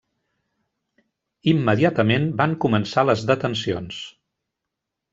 Immediatament 1.53 2.27
van 2.41 2.57
començar 2.67 3.07
les 3.13 3.25
detencions. 3.35 4.05